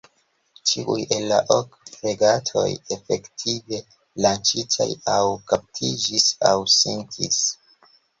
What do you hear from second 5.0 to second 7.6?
aŭ kaptiĝis aŭ sinkis.